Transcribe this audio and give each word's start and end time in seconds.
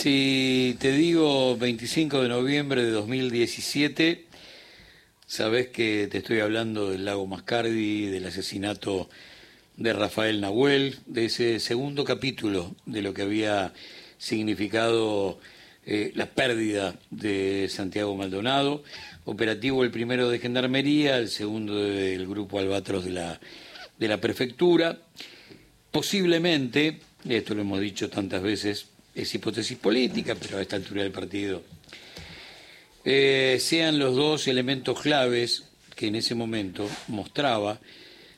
Si 0.00 0.76
te 0.78 0.92
digo 0.92 1.56
25 1.56 2.22
de 2.22 2.28
noviembre 2.28 2.84
de 2.84 2.92
2017, 2.92 4.26
sabes 5.26 5.70
que 5.70 6.06
te 6.08 6.18
estoy 6.18 6.38
hablando 6.38 6.90
del 6.90 7.04
lago 7.04 7.26
Mascardi, 7.26 8.06
del 8.06 8.24
asesinato 8.26 9.10
de 9.76 9.92
Rafael 9.92 10.40
Nahuel, 10.40 11.00
de 11.06 11.24
ese 11.24 11.58
segundo 11.58 12.04
capítulo 12.04 12.76
de 12.86 13.02
lo 13.02 13.12
que 13.12 13.22
había 13.22 13.72
significado 14.18 15.40
eh, 15.84 16.12
la 16.14 16.26
pérdida 16.26 16.94
de 17.10 17.68
Santiago 17.68 18.14
Maldonado, 18.14 18.84
operativo 19.24 19.82
el 19.82 19.90
primero 19.90 20.30
de 20.30 20.38
Gendarmería, 20.38 21.18
el 21.18 21.28
segundo 21.28 21.74
del 21.74 22.24
Grupo 22.28 22.60
Albatros 22.60 23.04
de 23.04 23.10
la, 23.10 23.40
de 23.98 24.06
la 24.06 24.20
Prefectura. 24.20 25.00
Posiblemente, 25.90 27.00
esto 27.28 27.56
lo 27.56 27.62
hemos 27.62 27.80
dicho 27.80 28.08
tantas 28.08 28.42
veces, 28.42 28.86
es 29.18 29.34
hipótesis 29.34 29.76
política, 29.76 30.36
pero 30.40 30.58
a 30.58 30.62
esta 30.62 30.76
altura 30.76 31.02
del 31.02 31.10
partido, 31.10 31.62
eh, 33.04 33.58
sean 33.60 33.98
los 33.98 34.14
dos 34.14 34.46
elementos 34.46 35.00
claves 35.00 35.64
que 35.96 36.06
en 36.06 36.14
ese 36.14 36.36
momento 36.36 36.88
mostraba 37.08 37.80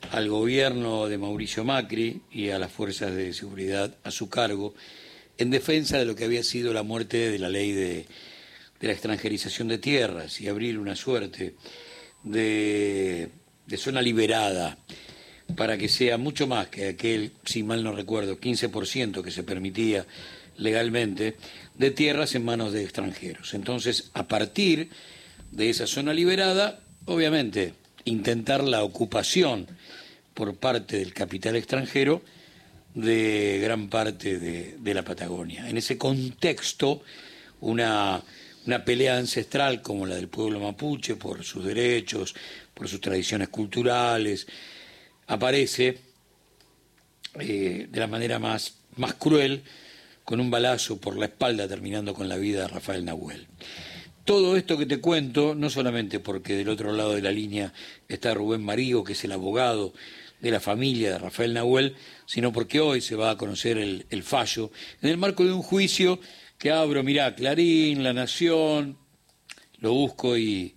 al 0.09 0.27
gobierno 0.27 1.07
de 1.07 1.19
Mauricio 1.19 1.63
Macri 1.63 2.21
y 2.31 2.49
a 2.49 2.57
las 2.57 2.71
fuerzas 2.71 3.13
de 3.13 3.31
seguridad 3.33 3.95
a 4.03 4.09
su 4.09 4.27
cargo 4.27 4.73
en 5.37 5.51
defensa 5.51 5.99
de 5.99 6.05
lo 6.05 6.15
que 6.15 6.25
había 6.25 6.43
sido 6.43 6.73
la 6.73 6.81
muerte 6.81 7.29
de 7.29 7.37
la 7.37 7.49
ley 7.49 7.71
de, 7.71 8.07
la 8.79 8.91
extranjerización 8.91 9.67
de 9.67 9.77
tierras 9.77 10.41
y 10.41 10.47
abrir 10.47 10.79
una 10.79 10.95
suerte 10.95 11.53
de 12.23 13.29
zona 13.77 14.01
liberada 14.01 14.79
para 15.55 15.77
que 15.77 15.89
sea 15.89 16.17
mucho 16.17 16.47
más 16.47 16.67
que 16.67 16.87
aquel, 16.87 17.33
si 17.45 17.61
mal 17.61 17.83
no 17.83 17.91
recuerdo, 17.91 18.39
15% 18.39 19.21
que 19.21 19.31
se 19.31 19.43
permitía 19.43 20.05
legalmente 20.61 21.35
de 21.75 21.91
tierras 21.91 22.35
en 22.35 22.45
manos 22.45 22.71
de 22.71 22.83
extranjeros. 22.83 23.53
Entonces, 23.53 24.11
a 24.13 24.27
partir 24.27 24.89
de 25.51 25.69
esa 25.69 25.87
zona 25.87 26.13
liberada, 26.13 26.79
obviamente, 27.05 27.73
intentar 28.05 28.63
la 28.63 28.83
ocupación 28.83 29.67
por 30.33 30.55
parte 30.55 30.97
del 30.97 31.13
capital 31.13 31.55
extranjero 31.55 32.21
de 32.93 33.59
gran 33.61 33.89
parte 33.89 34.37
de, 34.37 34.93
la 34.93 35.03
Patagonia. 35.03 35.67
En 35.67 35.77
ese 35.77 35.97
contexto, 35.97 37.01
una, 37.61 38.21
una 38.65 38.85
pelea 38.85 39.17
ancestral 39.17 39.81
como 39.81 40.05
la 40.05 40.15
del 40.15 40.27
pueblo 40.27 40.59
mapuche 40.59 41.15
por 41.15 41.43
sus 41.43 41.65
derechos, 41.65 42.35
por 42.73 42.87
sus 42.87 43.01
tradiciones 43.01 43.49
culturales, 43.49 44.47
aparece 45.27 45.97
eh, 47.39 47.87
de 47.89 47.99
la 47.99 48.07
manera 48.07 48.39
más, 48.39 48.75
más 48.97 49.13
cruel 49.15 49.63
con 50.31 50.39
un 50.39 50.49
balazo 50.49 50.97
por 50.97 51.17
la 51.17 51.25
espalda 51.25 51.67
terminando 51.67 52.13
con 52.13 52.29
la 52.29 52.37
vida 52.37 52.61
de 52.61 52.69
Rafael 52.69 53.03
Nahuel. 53.03 53.47
Todo 54.23 54.55
esto 54.55 54.77
que 54.77 54.85
te 54.85 55.01
cuento, 55.01 55.55
no 55.55 55.69
solamente 55.69 56.21
porque 56.21 56.55
del 56.55 56.69
otro 56.69 56.93
lado 56.93 57.15
de 57.15 57.21
la 57.21 57.33
línea 57.33 57.73
está 58.07 58.33
Rubén 58.33 58.63
Marío, 58.63 59.03
que 59.03 59.11
es 59.11 59.21
el 59.25 59.33
abogado 59.33 59.91
de 60.39 60.51
la 60.51 60.61
familia 60.61 61.11
de 61.11 61.17
Rafael 61.17 61.53
Nahuel, 61.53 61.97
sino 62.25 62.53
porque 62.53 62.79
hoy 62.79 63.01
se 63.01 63.17
va 63.17 63.31
a 63.31 63.35
conocer 63.35 63.77
el, 63.77 64.23
fallo 64.23 64.71
en 65.01 65.09
el 65.09 65.17
marco 65.17 65.43
de 65.43 65.51
un 65.51 65.61
juicio 65.61 66.17
que 66.57 66.71
abro, 66.71 67.03
mirá, 67.03 67.35
Clarín, 67.35 68.01
La 68.01 68.13
Nación, 68.13 68.97
lo 69.79 69.91
busco 69.91 70.37
y, 70.37 70.73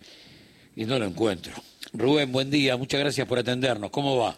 y 0.75 0.85
no 0.85 0.99
lo 0.99 1.05
encuentro. 1.05 1.53
Rubén, 1.93 2.33
buen 2.33 2.51
día, 2.51 2.77
muchas 2.77 2.99
gracias 2.99 3.29
por 3.29 3.39
atendernos. 3.39 3.91
¿Cómo 3.91 4.17
va? 4.17 4.37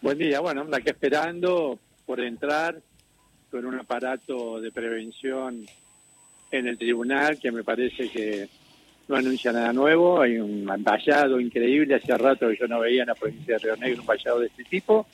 Buen 0.00 0.16
día, 0.16 0.40
bueno, 0.40 0.66
aquí 0.72 0.88
esperando 0.88 1.78
por 2.06 2.20
entrar 2.20 2.80
con 3.56 3.64
un 3.64 3.80
aparato 3.80 4.60
de 4.60 4.70
prevención 4.70 5.64
en 6.50 6.68
el 6.68 6.76
tribunal 6.76 7.38
que 7.38 7.50
me 7.50 7.64
parece 7.64 8.10
que 8.10 8.48
no 9.08 9.16
anuncia 9.16 9.50
nada 9.50 9.72
nuevo. 9.72 10.20
Hay 10.20 10.36
un 10.36 10.66
vallado 10.80 11.40
increíble, 11.40 11.94
hacía 11.94 12.18
rato 12.18 12.50
que 12.50 12.58
yo 12.60 12.68
no 12.68 12.80
veía 12.80 13.02
en 13.02 13.08
la 13.08 13.14
provincia 13.14 13.54
de 13.54 13.64
Río 13.64 13.76
Negro 13.76 14.02
un 14.02 14.06
vallado 14.06 14.40
de 14.40 14.48
este 14.48 14.64
tipo. 14.64 15.06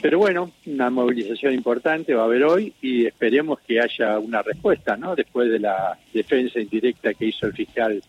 Pero 0.00 0.18
bueno, 0.18 0.50
una 0.64 0.88
movilización 0.88 1.52
importante 1.52 2.14
va 2.14 2.22
a 2.22 2.24
haber 2.24 2.42
hoy 2.44 2.72
y 2.80 3.04
esperemos 3.04 3.60
que 3.60 3.80
haya 3.80 4.18
una 4.18 4.40
respuesta, 4.40 4.96
¿no? 4.96 5.14
Después 5.14 5.50
de 5.50 5.58
la 5.58 5.98
defensa 6.14 6.58
indirecta 6.58 7.12
que 7.12 7.26
hizo 7.26 7.46
el 7.46 7.52
fiscal 7.52 8.02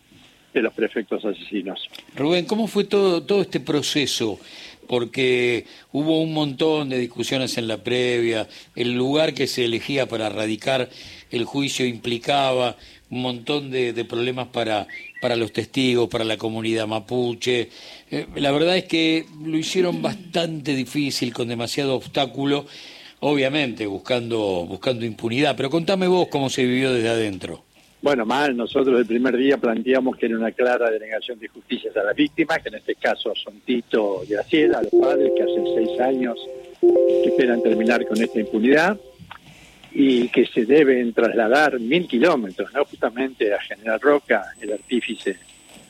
de 0.54 0.62
los 0.62 0.72
prefectos 0.72 1.22
asesinos. 1.22 1.86
Rubén, 2.16 2.46
¿cómo 2.46 2.66
fue 2.66 2.84
todo, 2.84 3.22
todo 3.22 3.42
este 3.42 3.60
proceso? 3.60 4.40
Porque 4.86 5.66
hubo 5.92 6.20
un 6.20 6.32
montón 6.32 6.88
de 6.88 6.98
discusiones 6.98 7.58
en 7.58 7.68
la 7.68 7.82
previa, 7.82 8.48
el 8.74 8.92
lugar 8.92 9.34
que 9.34 9.46
se 9.46 9.64
elegía 9.64 10.06
para 10.06 10.28
radicar 10.28 10.90
el 11.30 11.44
juicio 11.44 11.86
implicaba 11.86 12.76
un 13.10 13.22
montón 13.22 13.70
de, 13.70 14.04
problemas 14.04 14.48
para, 14.48 14.86
para 15.20 15.36
los 15.36 15.52
testigos, 15.52 16.08
para 16.08 16.24
la 16.24 16.36
comunidad 16.36 16.86
mapuche. 16.86 17.68
Eh, 18.10 18.26
la 18.36 18.50
verdad 18.50 18.76
es 18.76 18.84
que 18.84 19.26
lo 19.44 19.56
hicieron 19.56 20.02
bastante 20.02 20.74
difícil, 20.74 21.32
con 21.32 21.48
demasiado 21.48 21.94
obstáculo, 21.94 22.66
obviamente 23.20 23.86
buscando, 23.86 24.66
buscando 24.66 25.04
impunidad. 25.04 25.56
Pero 25.56 25.70
contame 25.70 26.08
vos 26.08 26.28
cómo 26.28 26.50
se 26.50 26.64
vivió 26.64 26.92
desde 26.92 27.08
adentro. 27.08 27.64
Bueno, 28.04 28.26
mal, 28.26 28.54
nosotros 28.54 29.00
el 29.00 29.06
primer 29.06 29.34
día 29.34 29.56
planteamos 29.56 30.18
que 30.18 30.26
era 30.26 30.36
una 30.36 30.52
clara 30.52 30.90
denegación 30.90 31.38
de 31.38 31.48
justicia 31.48 31.90
a 31.96 32.04
las 32.04 32.14
víctimas, 32.14 32.58
que 32.58 32.68
en 32.68 32.74
este 32.74 32.96
caso 32.96 33.32
son 33.34 33.60
Tito 33.60 34.20
y 34.28 34.32
Graciela, 34.32 34.82
los 34.82 34.92
padres 34.92 35.32
que 35.34 35.42
hace 35.42 35.62
seis 35.74 35.98
años 36.00 36.38
que 36.82 37.30
esperan 37.30 37.62
terminar 37.62 38.06
con 38.06 38.22
esta 38.22 38.38
impunidad 38.38 39.00
y 39.90 40.28
que 40.28 40.44
se 40.44 40.66
deben 40.66 41.14
trasladar 41.14 41.80
mil 41.80 42.06
kilómetros, 42.06 42.74
¿no? 42.74 42.84
justamente 42.84 43.54
a 43.54 43.60
General 43.62 43.98
Roca, 43.98 44.52
el 44.60 44.74
artífice 44.74 45.38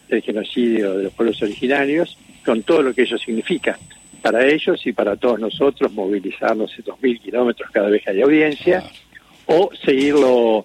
del 0.09 0.23
genocidio 0.23 0.97
de 0.97 1.03
los 1.03 1.15
pueblos 1.15 1.43
originarios, 1.43 2.17
con 2.45 2.63
todo 2.63 2.83
lo 2.83 2.95
que 2.95 3.03
ello 3.03 3.19
significa 3.19 3.77
para 4.23 4.47
ellos 4.47 4.87
y 4.87 4.93
para 4.93 5.17
todos 5.17 5.41
nosotros 5.41 5.93
movilizarnos 5.93 6.79
esos 6.79 7.03
mil 7.03 7.19
kilómetros 7.19 7.73
cada 7.73 7.91
vez 7.91 8.05
que 8.05 8.11
hay 8.11 8.23
audiencia, 8.23 8.85
o 9.47 9.69
seguirlo 9.85 10.65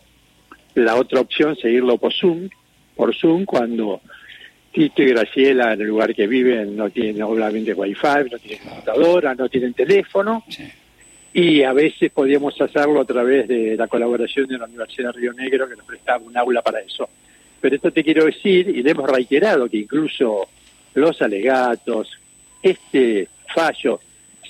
la 0.76 0.96
otra 0.96 1.22
opción, 1.22 1.56
seguirlo 1.56 1.98
por 1.98 2.14
Zoom, 2.14 2.50
por 2.96 3.16
Zoom 3.16 3.46
cuando 3.46 4.02
Tito 4.72 5.02
y 5.02 5.08
Graciela 5.08 5.74
en 5.74 5.82
el 5.82 5.88
lugar 5.88 6.14
que 6.14 6.28
viven 6.28 6.76
no 6.76 6.90
tienen 6.90 7.22
obviamente 7.22 7.74
wifi, 7.74 8.30
no 8.32 8.38
tienen 8.38 8.68
computadora, 8.68 9.36
no 9.36 9.50
tienen 9.50 9.74
teléfono. 9.74 10.44
Y 11.34 11.64
a 11.64 11.74
veces 11.74 12.12
podíamos 12.12 12.60
hacerlo 12.60 13.02
a 13.02 13.06
través 13.06 13.48
de 13.48 13.76
la 13.78 13.88
colaboración 13.88 14.48
de 14.48 14.58
la 14.58 14.66
Universidad 14.66 15.14
de 15.14 15.20
Río 15.20 15.34
Negro 15.34 15.68
que 15.68 15.76
nos 15.76 15.86
prestaba 15.86 16.24
un 16.24 16.36
aula 16.36 16.62
para 16.62 16.80
eso. 16.82 17.10
Pero 17.62 17.76
esto 17.76 17.92
te 17.92 18.04
quiero 18.04 18.26
decir, 18.26 18.70
y 18.70 18.82
le 18.82 18.92
hemos 18.92 19.10
reiterado 19.10 19.70
que 19.70 19.78
incluso 19.78 20.48
los 20.94 21.22
alegatos, 21.22 22.10
este 22.62 23.28
fallo 23.54 24.00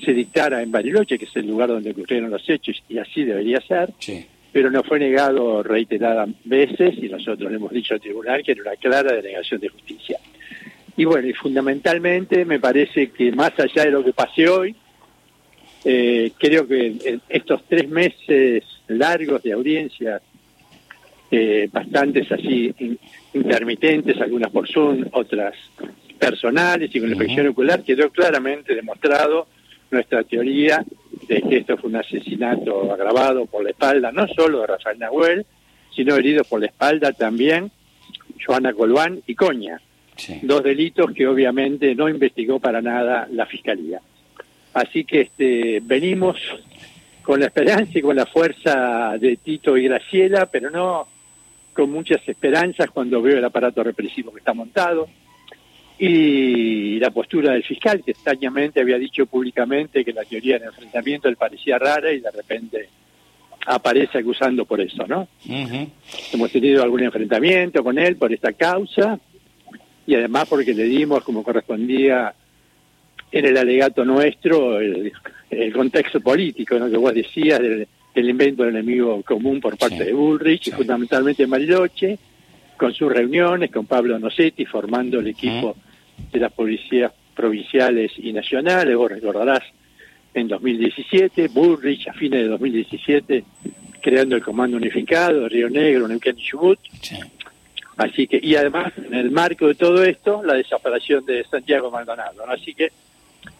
se 0.04 0.14
dictara 0.14 0.62
en 0.62 0.72
Bariloche, 0.72 1.18
que 1.18 1.26
es 1.26 1.36
el 1.36 1.48
lugar 1.48 1.70
donde 1.70 1.92
ocurrieron 1.92 2.30
los 2.30 2.48
hechos, 2.50 2.82
y 2.88 2.98
así 2.98 3.24
debería 3.24 3.60
ser, 3.62 3.90
sí 4.00 4.26
pero 4.52 4.72
nos 4.72 4.86
fue 4.88 5.00
negado 5.00 5.64
reiteradas 5.64 6.30
veces 6.44 6.96
y 6.98 7.10
nosotros 7.10 7.50
le 7.52 7.58
hemos 7.58 7.72
dicho 7.72 7.94
al 7.94 8.02
tribunal 8.02 8.44
que 8.44 8.54
era 8.54 8.62
una 8.62 8.76
clara 8.76 9.14
denegación 9.14 9.62
de 9.62 9.70
justicia. 9.70 10.20
Y 10.98 11.06
bueno, 11.06 11.28
y 11.28 11.34
fundamentalmente 11.34 12.44
me 12.46 12.60
parece 12.60 13.12
que 13.12 13.32
más 13.32 13.58
allá 13.60 13.86
de 13.86 13.92
lo 13.92 14.04
que 14.04 14.12
pasé 14.12 14.50
hoy, 14.50 14.76
eh, 15.86 16.32
creo 16.38 16.68
que 16.68 16.88
en 16.88 17.22
estos 17.30 17.64
tres 17.70 17.88
meses 17.88 18.64
largos 18.88 19.42
de 19.44 19.54
audiencia, 19.54 20.22
eh, 21.32 21.70
bastantes 21.72 22.30
así 22.32 22.74
intermitentes, 23.34 24.20
algunas 24.20 24.52
por 24.52 24.68
Zoom, 24.68 25.06
otras 25.12 25.56
personales 26.20 26.94
y 26.94 27.00
con 27.00 27.10
la 27.10 27.16
infección 27.16 27.48
ocular, 27.48 27.84
quedó 27.84 28.10
claramente 28.10 28.76
demostrado 28.76 29.48
nuestra 29.92 30.24
teoría 30.24 30.84
de 31.30 31.44
que 31.44 31.58
esto 31.58 31.78
fue 31.78 31.92
un 31.92 31.96
asesinato 31.96 32.92
agravado 32.92 33.46
por 33.46 33.64
la 33.64 33.70
espalda, 33.70 34.12
no 34.12 34.28
solo 34.28 34.62
de 34.62 34.68
Rafael 34.68 34.98
Nahuel, 34.98 35.46
sino 35.96 36.16
herido 36.16 36.44
por 36.44 36.60
la 36.60 36.66
espalda 36.66 37.14
también 37.14 37.72
Joana 38.44 38.74
Colván 38.74 39.22
y 39.28 39.36
Coña. 39.36 39.80
Dos 40.42 40.64
delitos 40.64 41.12
que 41.14 41.28
obviamente 41.28 41.94
no 41.96 42.10
investigó 42.10 42.60
para 42.60 42.82
nada 42.82 43.28
la 43.32 43.46
Fiscalía. 43.46 44.02
Así 44.74 45.06
que 45.06 45.22
este, 45.22 45.80
venimos 45.82 46.38
con 47.22 47.40
la 47.40 47.46
esperanza 47.46 48.00
y 48.00 48.02
con 48.02 48.16
la 48.16 48.26
fuerza 48.26 49.16
de 49.20 49.38
Tito 49.38 49.78
y 49.78 49.84
Graciela, 49.84 50.48
pero 50.48 50.72
no 50.72 51.08
con 51.74 51.92
muchas 51.92 52.28
esperanzas 52.28 52.90
cuando 52.90 53.22
veo 53.22 53.38
el 53.38 53.46
aparato 53.46 53.84
represivo 53.84 54.34
que 54.34 54.40
está 54.40 54.54
montado, 54.54 55.08
y 56.00 56.98
la 56.98 57.12
postura 57.12 57.52
del 57.52 57.64
fiscal, 57.64 58.02
que 58.02 58.12
extrañamente 58.12 58.80
había 58.80 58.98
dicho 58.98 59.26
públicamente 59.26 60.06
que 60.06 60.14
la 60.14 60.24
teoría 60.24 60.58
del 60.58 60.70
enfrentamiento 60.70 61.30
le 61.30 61.36
parecía 61.36 61.78
rara 61.78 62.12
y 62.14 62.22
de 62.22 62.32
repente 62.32 62.90
aparece 63.66 64.20
acusando 64.20 64.64
por 64.64 64.80
eso, 64.80 65.06
¿no? 65.06 65.28
Hemos 66.32 66.52
tenido 66.52 66.82
algún 66.84 67.04
enfrentamiento 67.04 67.84
con 67.84 68.00
él 68.00 68.16
por 68.16 68.32
esta 68.32 68.54
causa 68.54 69.20
y 70.08 70.16
además 70.16 70.48
porque 70.48 70.74
le 70.74 70.86
dimos, 70.86 71.22
como 71.26 71.44
correspondía 71.44 72.34
en 73.30 73.46
el 73.46 73.58
alegato 73.58 74.06
nuestro, 74.06 74.80
el, 74.80 75.12
contexto 75.74 76.22
político, 76.22 76.80
¿no? 76.80 76.90
Que 76.90 76.98
vos 76.98 77.14
decías 77.14 77.60
del, 77.60 77.86
el 78.16 78.30
invento 78.30 78.64
del 78.64 78.78
enemigo 78.78 79.22
común 79.24 79.60
por 79.60 79.78
parte 79.78 80.06
de 80.06 80.14
Bullrich, 80.14 80.70
y 80.70 80.72
fundamentalmente 80.72 81.46
Mariloche, 81.46 82.18
con 82.78 82.94
sus 82.94 83.12
reuniones, 83.12 83.70
con 83.70 83.86
Pablo 83.86 84.18
Nocetti, 84.18 84.66
formando 84.66 85.20
el 85.20 85.28
equipo 85.28 85.76
de 86.32 86.40
las 86.40 86.52
policías 86.52 87.12
provinciales 87.36 88.12
y 88.18 88.34
nacionales, 88.34 88.96
vos 88.96 89.12
recordarás, 89.12 89.64
en 90.34 90.48
2017, 90.48 91.48
Bullrich 91.48 92.08
a 92.08 92.14
fines 92.14 92.42
de 92.42 92.48
2017, 92.48 93.44
creando 94.02 94.36
el 94.36 94.44
Comando 94.44 94.78
Unificado, 94.78 95.48
Río 95.48 95.70
Negro, 95.70 96.08
Neuquén 96.08 96.38
y 96.38 96.44
Chubut. 96.44 96.80
Así 97.98 98.28
que, 98.28 98.40
y 98.42 98.56
además, 98.56 98.94
en 98.98 99.14
el 99.14 99.32
marco 99.32 99.68
de 99.68 99.76
todo 99.76 100.04
esto, 100.04 100.42
la 100.44 100.54
desaparición 100.54 101.26
de 101.26 101.44
Santiago 101.46 101.92
Maldonado. 101.92 102.50
Así 102.50 102.74
que, 102.74 102.92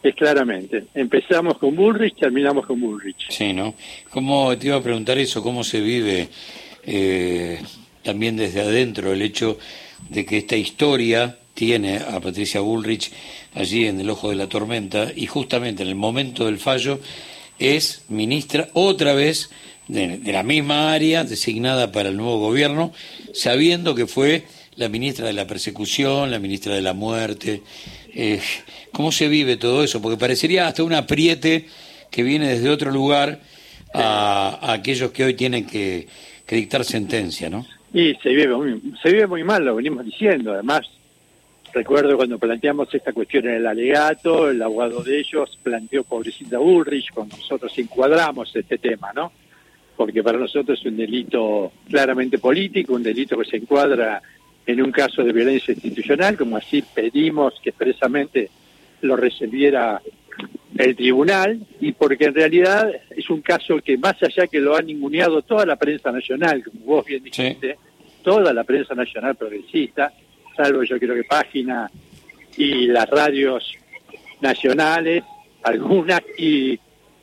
es 0.02 0.16
claramente, 0.16 0.86
empezamos 0.94 1.58
con 1.58 1.76
Bullrich, 1.76 2.16
terminamos 2.16 2.66
con 2.66 2.80
Bullrich. 2.80 3.30
Sí, 3.30 3.54
¿no? 3.54 3.76
¿Cómo 4.10 4.58
te 4.58 4.68
iba 4.68 4.78
a 4.78 4.84
preguntar 4.84 5.18
eso? 5.18 5.42
¿Cómo 5.42 5.64
se 5.64 5.82
vive 5.82 6.30
eh, 6.84 7.60
también 8.04 8.38
desde 8.38 8.62
adentro 8.62 9.12
el 9.12 9.22
hecho 9.22 9.58
de 10.10 10.26
que 10.26 10.38
esta 10.38 10.56
historia 10.56 11.39
tiene 11.54 11.98
a 11.98 12.20
Patricia 12.20 12.62
Bullrich 12.62 13.12
allí 13.54 13.86
en 13.86 14.00
el 14.00 14.10
ojo 14.10 14.30
de 14.30 14.36
la 14.36 14.48
tormenta 14.48 15.12
y 15.16 15.26
justamente 15.26 15.84
en 15.84 15.90
el 15.90 15.96
momento 15.96 16.46
del 16.46 16.58
fallo 16.58 17.00
es 17.60 18.06
ministra 18.08 18.70
otra 18.74 19.14
vez 19.14 19.50
de, 19.88 20.22
la 20.32 20.44
misma 20.44 20.94
área 20.94 21.24
designada 21.24 21.92
para 21.92 22.10
el 22.10 22.18
nuevo 22.18 22.40
gobierno, 22.40 22.94
sabiendo 23.34 23.96
que 23.96 24.08
fue 24.08 24.44
la 24.76 24.88
ministra 24.88 25.28
de 25.28 25.34
la 25.34 25.46
persecución, 25.46 26.32
la 26.32 26.40
ministra 26.40 26.74
de 26.74 26.82
la 26.82 26.94
muerte. 26.94 27.64
Eh, 28.14 28.40
¿Cómo 28.94 29.12
se 29.12 29.28
vive 29.28 29.58
todo 29.58 29.84
eso? 29.84 30.02
Porque 30.02 30.18
parecería 30.18 30.68
hasta 30.68 30.84
un 30.84 30.94
apriete 30.94 31.66
que 32.10 32.24
viene 32.24 32.48
desde 32.48 32.70
otro 32.70 32.92
lugar 32.92 33.40
a, 33.94 34.72
aquellos 34.72 35.12
que 35.12 35.26
hoy 35.26 35.34
tienen 35.34 35.66
que, 35.66 36.08
dictar 36.48 36.84
sentencia, 36.86 37.50
¿no? 37.50 37.66
Y 37.94 38.16
se 38.24 38.30
vive, 38.30 38.56
muy, 38.56 38.82
se 39.02 39.12
vive 39.12 39.28
muy 39.28 39.44
mal, 39.44 39.66
lo 39.66 39.76
venimos 39.76 40.06
diciendo. 40.06 40.54
Además, 40.54 40.82
recuerdo 41.74 42.18
cuando 42.18 42.38
planteamos 42.38 42.94
esta 42.94 43.14
cuestión 43.14 43.48
en 43.48 43.56
el 43.56 43.68
alegato, 43.68 44.50
el 44.50 44.62
abogado 44.62 45.04
de 45.04 45.20
ellos 45.20 45.58
planteó 45.62 46.04
pobrecita 46.04 46.60
Ulrich, 46.60 47.12
cuando 47.14 47.38
nosotros 47.38 47.72
encuadramos 47.78 48.56
este 48.56 48.78
tema, 48.78 49.12
¿no? 49.14 49.32
porque 50.00 50.24
para 50.24 50.38
nosotros 50.38 50.80
es 50.80 50.86
un 50.86 50.96
delito 50.96 51.74
claramente 51.90 52.38
político, 52.38 52.94
un 52.94 53.04
delito 53.04 53.38
que 53.38 53.44
se 53.44 53.58
encuadra 53.58 54.22
en 54.66 54.82
un 54.82 54.94
caso 54.94 55.26
de 55.26 55.34
violencia 55.34 55.74
institucional, 55.74 56.38
como 56.38 56.56
así 56.56 56.82
pedimos 56.82 57.56
que 57.62 57.72
expresamente 57.72 58.50
lo 59.02 59.18
resolviera 59.18 60.02
el 60.78 60.96
tribunal, 60.96 61.60
y 61.82 61.92
porque 61.92 62.24
en 62.24 62.34
realidad 62.34 62.90
es 63.10 63.30
un 63.30 63.42
caso 63.42 63.80
que 63.80 63.98
más 63.98 64.16
allá 64.24 64.48
que 64.48 64.62
lo 64.62 64.74
ha 64.74 64.82
ninguneado 64.82 65.42
toda 65.42 65.66
la 65.66 65.76
prensa 65.76 66.14
nacional, 66.14 66.64
como 66.64 66.86
vos 66.86 67.06
bien 67.06 67.22
dijiste, 67.22 67.78
toda 68.24 68.54
la 68.54 68.64
prensa 68.64 68.96
nacional 68.96 69.36
progresista, 69.36 70.14
salvo 70.60 70.84
yo 70.84 71.00
creo 71.00 71.16
que 71.16 71.24
Página 71.24 71.90
y 72.58 72.88
las 72.88 73.10
radios 73.10 73.78
nacionales, 74.42 75.24
algunas, 75.64 76.22
y 76.38 76.78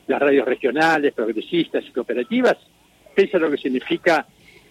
las 0.07 0.19
radios 0.19 0.47
regionales, 0.47 1.13
progresistas 1.13 1.85
y 1.87 1.91
cooperativas, 1.91 2.57
pese 3.13 3.37
a 3.37 3.39
lo 3.39 3.51
que 3.51 3.57
significa 3.57 4.25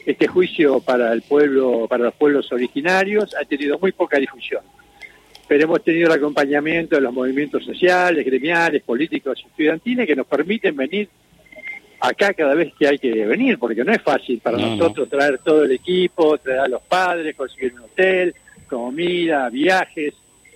este 0.05 0.27
juicio 0.27 0.81
para 0.81 1.13
el 1.13 1.23
pueblo, 1.23 1.87
para 1.89 2.05
los 2.05 2.15
pueblos 2.15 2.51
originarios, 2.51 3.37
ha 3.41 3.45
tenido 3.45 3.79
muy 3.79 3.93
poca 3.93 4.19
difusión. 4.19 4.63
Pero 5.47 5.65
hemos 5.65 5.85
tenido 5.85 6.09
el 6.09 6.19
acompañamiento 6.19 6.97
de 6.97 7.03
los 7.03 7.13
movimientos 7.13 7.65
sociales, 7.65 8.27
gremiales, 8.27 8.83
políticos 8.83 9.39
y 9.45 9.47
estudiantiles 9.47 10.07
que 10.07 10.17
nos 10.17 10.27
permiten 10.27 10.75
venir 10.75 11.09
acá 12.01 12.35
cada 12.35 12.55
vez 12.55 12.73
que 12.77 12.89
hay 12.89 12.99
que 12.99 13.13
venir, 13.27 13.59
porque 13.59 13.85
no 13.85 13.93
es 13.93 14.03
fácil 14.03 14.41
para 14.41 14.59
nosotros 14.59 15.09
traer 15.09 15.39
todo 15.39 15.63
el 15.65 15.73
equipo, 15.73 16.37
traer 16.39 16.61
a 16.61 16.69
los 16.69 16.83
padres, 16.83 17.37
conseguir 17.37 17.75
un 17.75 17.83
hotel, 17.83 18.35
comida, 18.67 19.49
viajes, 19.49 20.15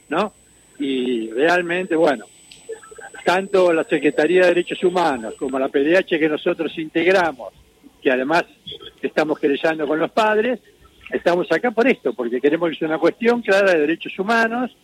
¿no? 0.09 0.33
Y 0.79 1.31
realmente, 1.31 1.95
bueno, 1.97 2.25
tanto 3.25 3.73
la 3.73 3.85
Secretaría 3.85 4.43
de 4.43 4.49
Derechos 4.49 4.83
Humanos 4.83 5.35
como 5.39 5.59
la 5.59 5.69
PDH 5.69 6.19
que 6.19 6.29
nosotros 6.29 6.77
integramos, 6.79 7.53
que 8.03 8.11
además 8.11 8.45
estamos 9.03 9.39
querellando 9.39 9.87
con 9.87 9.99
los 9.99 10.11
padres, 10.11 10.61
estamos 11.11 11.51
acá 11.53 11.71
por 11.71 11.87
esto, 11.87 12.12
porque 12.12 12.41
queremos 12.41 12.71
que 12.71 12.77
sea 12.77 12.89
una 12.89 12.99
cuestión 12.99 13.43
clara 13.43 13.73
de 13.73 13.81
derechos 13.81 14.19
humanos, 14.19 14.75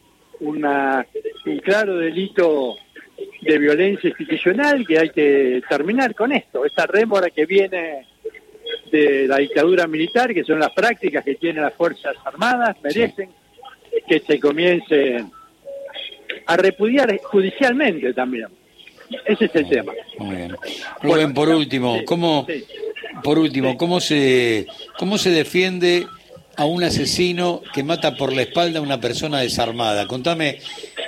una, 0.40 1.06
un 1.46 1.58
claro 1.58 1.96
delito 1.96 2.76
de 3.40 3.58
violencia 3.58 4.08
institucional 4.08 4.86
que 4.86 4.98
hay 4.98 5.10
que 5.10 5.62
terminar 5.68 6.14
con 6.14 6.32
esto, 6.32 6.64
esta 6.64 6.86
rémora 6.86 7.30
que 7.30 7.46
viene 7.46 8.06
de 8.90 9.26
la 9.26 9.38
dictadura 9.38 9.86
militar, 9.86 10.32
que 10.32 10.44
son 10.44 10.58
las 10.58 10.70
prácticas 10.70 11.24
que 11.24 11.34
tienen 11.34 11.62
las 11.62 11.74
Fuerzas 11.74 12.14
Armadas, 12.24 12.76
merecen 12.82 13.30
que 14.06 14.20
se 14.20 14.38
comiencen 14.38 15.30
a 16.46 16.56
repudiar 16.56 17.18
judicialmente 17.24 18.12
también. 18.14 18.48
Ese 19.24 19.46
es 19.46 19.54
el 19.54 19.68
tema. 19.68 19.92
Muy 20.18 20.36
bien. 20.36 20.56
Rubén, 21.02 21.34
por 21.34 21.48
último, 21.48 22.04
¿cómo, 22.04 22.46
por 23.22 23.38
último, 23.38 23.76
¿cómo 23.76 24.00
se, 24.00 24.66
cómo 24.98 25.18
se 25.18 25.30
defiende 25.30 26.06
a 26.56 26.64
un 26.64 26.82
asesino 26.82 27.62
que 27.72 27.82
mata 27.82 28.16
por 28.16 28.32
la 28.32 28.42
espalda 28.42 28.78
a 28.78 28.82
una 28.82 29.00
persona 29.00 29.40
desarmada? 29.40 30.06
Contame, 30.06 30.58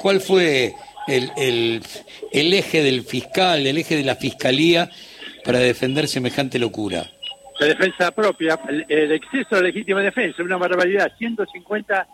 ¿cuál 0.00 0.20
fue 0.20 0.75
el, 1.08 1.30
el, 1.36 1.82
el 2.32 2.54
eje 2.54 2.82
del 2.82 3.02
fiscal, 3.02 3.66
el 3.66 3.78
eje 3.78 3.96
de 3.96 4.04
la 4.04 4.16
fiscalía 4.16 4.90
para 5.44 5.58
defender 5.58 6.06
semejante 6.08 6.58
locura? 6.58 7.10
La 7.58 7.66
defensa 7.66 8.12
propia, 8.12 8.58
el, 8.88 9.12
exceso 9.12 9.56
de 9.56 9.62
legítima 9.62 10.00
defensa, 10.00 10.43
una 10.43 10.56
barbaridad, 10.56 11.12
150 11.19 12.06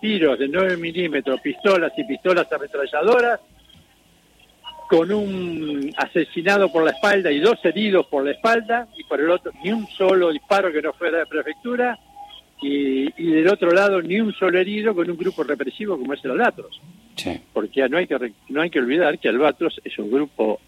tiros 0.00 0.38
de 0.38 0.48
9 0.48 0.76
milímetros, 0.76 1.40
pistolas 1.40 1.92
y 1.96 2.04
pistolas 2.04 2.50
ametralladoras, 2.52 3.40
con 4.88 5.10
un 5.10 5.90
asesinado 5.96 6.70
por 6.70 6.84
la 6.84 6.92
espalda 6.92 7.32
y 7.32 7.40
dos 7.40 7.58
heridos 7.64 8.06
por 8.06 8.24
la 8.24 8.32
espalda, 8.32 8.86
y 8.96 9.02
por 9.04 9.20
el 9.20 9.30
otro 9.30 9.50
ni 9.64 9.72
un 9.72 9.86
solo 9.88 10.30
disparo 10.30 10.70
que 10.70 10.82
no 10.82 10.92
fuera 10.92 11.18
de 11.18 11.26
prefectura, 11.26 11.98
y, 12.62 13.10
del 13.32 13.48
otro 13.48 13.70
lado 13.72 14.00
ni 14.00 14.20
un 14.20 14.32
solo 14.32 14.58
herido 14.58 14.94
con 14.94 15.10
un 15.10 15.16
grupo 15.16 15.42
represivo 15.42 15.98
como 15.98 16.14
es 16.14 16.24
el 16.24 16.30
Albatros. 16.32 16.80
Porque 17.52 17.88
no 17.88 17.98
hay, 17.98 18.06
que, 18.06 18.32
no 18.48 18.60
hay 18.60 18.70
que 18.70 18.78
olvidar 18.78 19.18
que 19.18 19.28
Albatros 19.28 19.80
es 19.84 19.98
un 19.98 20.10
grupo 20.10 20.60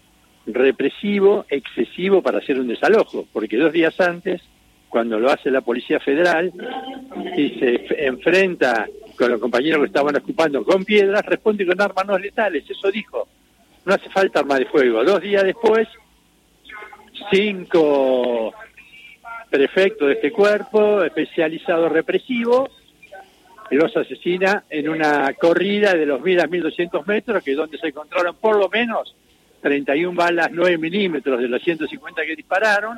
represivo, 0.47 1.45
excesivo 1.49 2.21
para 2.21 2.39
hacer 2.39 2.59
un 2.59 2.67
desalojo, 2.67 3.27
porque 3.33 3.57
dos 3.57 3.73
días 3.73 3.99
antes, 3.99 4.41
cuando 4.89 5.19
lo 5.19 5.29
hace 5.29 5.51
la 5.51 5.61
Policía 5.61 5.99
Federal 5.99 6.51
y 7.35 7.49
se 7.59 8.05
enfrenta 8.05 8.87
con 9.17 9.31
los 9.31 9.41
compañeros 9.41 9.81
que 9.81 9.87
estaban 9.87 10.15
ocupando 10.15 10.63
con 10.63 10.85
piedras, 10.85 11.25
responde 11.25 11.65
con 11.65 11.79
armas 11.81 12.05
no 12.05 12.17
letales, 12.17 12.69
eso 12.69 12.89
dijo. 12.89 13.27
No 13.85 13.93
hace 13.93 14.09
falta 14.09 14.39
arma 14.39 14.59
de 14.59 14.65
fuego. 14.65 15.03
Dos 15.03 15.21
días 15.21 15.43
después, 15.43 15.87
cinco 17.31 18.53
prefectos 19.49 20.09
de 20.09 20.13
este 20.15 20.31
cuerpo, 20.31 21.03
especializado 21.03 21.89
represivo, 21.89 22.69
los 23.71 23.95
asesina 23.95 24.63
en 24.69 24.87
una 24.89 25.33
corrida 25.33 25.93
de 25.93 26.05
los 26.05 26.21
1000 26.21 26.39
a 26.41 26.47
1200 26.47 27.07
metros, 27.07 27.43
que 27.43 27.51
es 27.51 27.57
donde 27.57 27.77
se 27.77 27.87
encontraron 27.87 28.35
por 28.35 28.57
lo 28.57 28.69
menos 28.69 29.15
31 29.67 30.15
balas 30.15 30.49
9 30.51 30.77
milímetros 30.77 31.41
de 31.41 31.49
los 31.49 31.61
150 31.61 32.25
que 32.25 32.35
dispararon, 32.35 32.97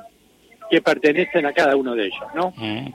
que 0.70 0.82
pertenecen 0.82 1.48
a 1.48 1.52
cada 1.52 1.76
uno 1.76 1.96
de 1.96 2.06
ellos, 2.06 2.28
¿no? 2.36 2.54
Mm. 2.56 2.94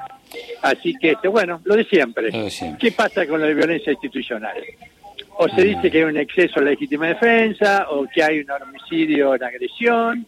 Así 0.62 0.94
que, 1.00 1.12
este, 1.12 1.26
bueno, 1.26 1.60
lo 1.64 1.74
de 1.74 1.84
siempre. 1.84 2.30
¿Qué 2.78 2.92
pasa 2.92 3.26
con 3.26 3.40
la 3.40 3.48
violencia 3.48 3.92
institucional? 3.92 4.56
O 5.36 5.48
se 5.48 5.62
dice 5.62 5.90
que 5.90 5.98
hay 5.98 6.04
un 6.04 6.16
exceso 6.16 6.60
de 6.60 6.66
legítima 6.66 7.08
defensa, 7.08 7.88
o 7.90 8.06
que 8.06 8.22
hay 8.22 8.40
un 8.40 8.50
homicidio 8.50 9.34
en 9.34 9.42
agresión. 9.42 10.26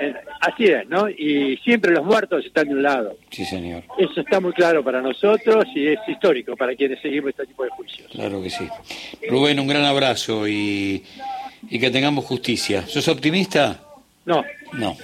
Eh, 0.00 0.12
así 0.40 0.64
es, 0.64 0.88
¿no? 0.88 1.08
Y 1.08 1.56
siempre 1.58 1.92
los 1.92 2.04
muertos 2.04 2.44
están 2.44 2.66
de 2.66 2.74
un 2.74 2.82
lado. 2.82 3.16
Sí, 3.30 3.44
señor. 3.44 3.84
Eso 3.96 4.20
está 4.20 4.40
muy 4.40 4.52
claro 4.52 4.82
para 4.82 5.00
nosotros 5.00 5.64
y 5.72 5.86
es 5.86 6.00
histórico 6.08 6.56
para 6.56 6.74
quienes 6.74 7.00
seguimos 7.00 7.30
este 7.30 7.46
tipo 7.46 7.62
de 7.62 7.70
juicios. 7.70 8.10
Claro 8.10 8.42
que 8.42 8.50
sí. 8.50 8.66
Rubén, 9.28 9.60
un 9.60 9.68
gran 9.68 9.84
abrazo 9.84 10.48
y, 10.48 11.04
y 11.70 11.78
que 11.78 11.90
tengamos 11.90 12.24
justicia. 12.24 12.86
¿Sos 12.86 13.06
optimista? 13.08 13.80
No. 14.24 14.44
No. 14.72 14.96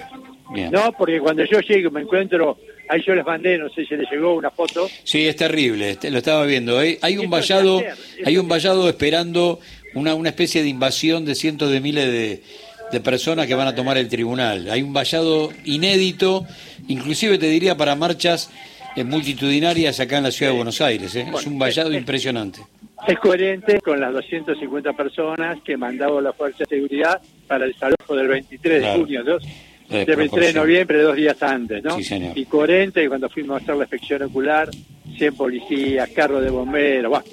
No, 0.71 0.91
porque 0.97 1.19
cuando 1.19 1.45
yo 1.45 1.59
llego 1.61 1.91
me 1.91 2.01
encuentro, 2.01 2.57
ahí 2.89 3.01
yo 3.05 3.15
les 3.15 3.25
mandé, 3.25 3.57
no 3.57 3.69
sé 3.69 3.85
si 3.85 3.95
les 3.95 4.09
llegó 4.11 4.35
una 4.35 4.51
foto. 4.51 4.89
Sí, 5.03 5.27
es 5.27 5.35
terrible, 5.35 5.97
lo 6.09 6.17
estaba 6.17 6.45
viendo. 6.45 6.77
Hay, 6.77 7.17
un 7.17 7.29
vallado, 7.29 7.81
hay 8.25 8.37
un 8.37 8.47
vallado 8.47 8.89
esperando 8.89 9.59
una, 9.93 10.13
una 10.13 10.29
especie 10.29 10.61
de 10.61 10.69
invasión 10.69 11.23
de 11.23 11.35
cientos 11.35 11.71
de 11.71 11.79
miles 11.79 12.05
de, 12.05 12.43
de 12.91 12.99
personas 12.99 13.47
que 13.47 13.55
van 13.55 13.67
a 13.67 13.75
tomar 13.75 13.97
el 13.97 14.09
tribunal. 14.09 14.69
Hay 14.69 14.81
un 14.81 14.93
vallado 14.93 15.51
inédito, 15.63 16.45
inclusive 16.87 17.37
te 17.37 17.47
diría 17.47 17.77
para 17.77 17.95
marchas 17.95 18.49
eh, 18.95 19.03
multitudinarias 19.03 19.99
acá 19.99 20.17
en 20.17 20.23
la 20.23 20.31
ciudad 20.31 20.51
de 20.51 20.57
Buenos 20.57 20.81
Aires. 20.81 21.15
¿eh? 21.15 21.25
es 21.33 21.47
un 21.47 21.57
vallado 21.57 21.93
impresionante. 21.93 22.61
Es 23.07 23.19
coherente 23.19 23.81
con 23.81 23.99
las 23.99 24.13
250 24.13 24.93
personas 24.93 25.61
que 25.63 25.75
mandaba 25.75 26.21
la 26.21 26.33
Fuerza 26.33 26.59
de 26.59 26.75
Seguridad 26.77 27.21
para 27.47 27.65
el 27.65 27.73
desalojo 27.73 28.15
del 28.15 28.27
23 28.27 28.81
de 28.81 28.93
junio. 28.93 29.23
de 29.23 30.15
23 30.15 30.53
de 30.53 30.59
noviembre, 30.59 31.01
dos 31.01 31.15
días 31.15 31.41
antes, 31.41 31.83
¿no? 31.83 31.95
Sí, 31.97 32.03
señor. 32.03 32.37
Y 32.37 32.45
coherente 32.45 33.07
cuando 33.09 33.27
fuimos 33.29 33.59
a 33.59 33.63
hacer 33.63 33.75
la 33.75 33.83
inspección 33.83 34.21
ocular, 34.23 34.69
100 35.17 35.35
policías, 35.35 36.09
carros 36.11 36.43
de 36.43 36.49
bomberos, 36.49 37.09
bueno, 37.09 37.25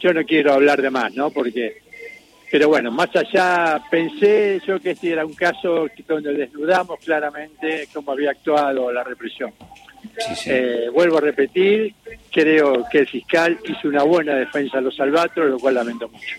yo 0.00 0.12
no 0.12 0.24
quiero 0.24 0.52
hablar 0.52 0.82
de 0.82 0.90
más, 0.90 1.14
¿no? 1.14 1.30
Porque, 1.30 1.82
pero 2.50 2.68
bueno, 2.68 2.90
más 2.90 3.08
allá, 3.14 3.80
pensé 3.90 4.60
yo 4.66 4.80
que 4.80 4.90
este 4.92 5.10
era 5.12 5.24
un 5.26 5.34
caso 5.34 5.88
donde 6.06 6.32
desnudamos 6.34 6.98
claramente 7.04 7.88
cómo 7.92 8.12
había 8.12 8.30
actuado 8.30 8.90
la 8.92 9.04
represión. 9.04 9.52
Sí, 10.18 10.34
sí. 10.36 10.50
Eh, 10.52 10.88
vuelvo 10.92 11.18
a 11.18 11.20
repetir, 11.20 11.94
creo 12.32 12.84
que 12.90 12.98
el 13.00 13.08
fiscal 13.08 13.58
hizo 13.64 13.88
una 13.88 14.02
buena 14.04 14.34
defensa 14.34 14.78
a 14.78 14.80
los 14.80 14.94
salvatros, 14.96 15.50
lo 15.50 15.58
cual 15.58 15.74
lamento 15.74 16.08
mucho. 16.08 16.36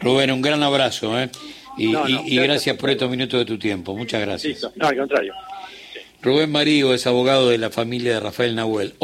Rubén, 0.00 0.30
un 0.32 0.42
gran 0.42 0.62
abrazo, 0.62 1.18
¿eh? 1.20 1.30
Y, 1.76 1.88
No, 1.92 2.00
no, 2.02 2.08
y- 2.08 2.12
y 2.12 2.16
gracias. 2.36 2.44
gracias 2.44 2.76
por 2.76 2.90
estos 2.90 3.10
minutos 3.10 3.40
de 3.40 3.44
tu 3.46 3.58
tiempo. 3.58 3.94
Muchas 3.96 4.20
gracias. 4.20 4.44
Listo, 4.52 4.72
no, 4.76 4.86
al 4.86 4.96
contrario. 4.96 5.34
Rubén 6.22 6.50
Marío 6.50 6.94
es 6.94 7.06
abogado 7.06 7.50
de 7.50 7.58
la 7.58 7.70
familia 7.70 8.14
de 8.14 8.20
Rafael 8.20 8.54
Nahuel. 8.54 8.94